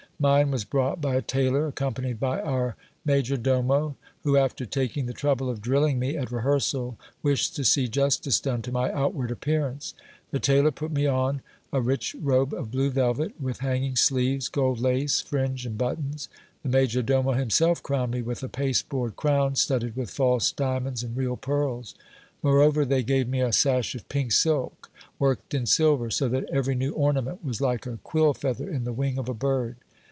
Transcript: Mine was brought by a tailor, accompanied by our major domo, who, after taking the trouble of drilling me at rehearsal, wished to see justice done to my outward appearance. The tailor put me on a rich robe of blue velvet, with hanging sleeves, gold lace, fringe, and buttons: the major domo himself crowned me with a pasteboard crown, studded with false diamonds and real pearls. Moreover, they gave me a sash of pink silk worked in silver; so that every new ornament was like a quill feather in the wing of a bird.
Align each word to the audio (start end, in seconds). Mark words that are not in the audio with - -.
Mine 0.21 0.51
was 0.51 0.65
brought 0.65 1.01
by 1.01 1.15
a 1.15 1.21
tailor, 1.23 1.65
accompanied 1.65 2.19
by 2.19 2.39
our 2.39 2.75
major 3.03 3.37
domo, 3.37 3.95
who, 4.21 4.37
after 4.37 4.67
taking 4.67 5.07
the 5.07 5.13
trouble 5.13 5.49
of 5.49 5.63
drilling 5.63 5.97
me 5.97 6.15
at 6.15 6.29
rehearsal, 6.31 6.95
wished 7.23 7.55
to 7.55 7.63
see 7.63 7.87
justice 7.87 8.39
done 8.39 8.61
to 8.61 8.71
my 8.71 8.91
outward 8.93 9.31
appearance. 9.31 9.95
The 10.29 10.37
tailor 10.37 10.69
put 10.69 10.91
me 10.91 11.07
on 11.07 11.41
a 11.73 11.81
rich 11.81 12.15
robe 12.21 12.53
of 12.53 12.69
blue 12.69 12.91
velvet, 12.91 13.33
with 13.41 13.61
hanging 13.61 13.95
sleeves, 13.95 14.47
gold 14.47 14.79
lace, 14.79 15.21
fringe, 15.21 15.65
and 15.65 15.75
buttons: 15.75 16.29
the 16.61 16.69
major 16.69 17.01
domo 17.01 17.31
himself 17.31 17.81
crowned 17.81 18.11
me 18.11 18.21
with 18.21 18.43
a 18.43 18.47
pasteboard 18.47 19.15
crown, 19.15 19.55
studded 19.55 19.95
with 19.95 20.11
false 20.11 20.51
diamonds 20.51 21.01
and 21.01 21.17
real 21.17 21.35
pearls. 21.35 21.95
Moreover, 22.43 22.85
they 22.85 23.01
gave 23.01 23.27
me 23.27 23.41
a 23.41 23.51
sash 23.51 23.95
of 23.95 24.07
pink 24.07 24.33
silk 24.33 24.91
worked 25.17 25.55
in 25.55 25.65
silver; 25.65 26.11
so 26.11 26.29
that 26.29 26.47
every 26.53 26.75
new 26.75 26.91
ornament 26.91 27.43
was 27.43 27.59
like 27.59 27.87
a 27.87 27.97
quill 28.03 28.35
feather 28.35 28.69
in 28.69 28.83
the 28.83 28.93
wing 28.93 29.17
of 29.17 29.27
a 29.27 29.33
bird. 29.33 29.77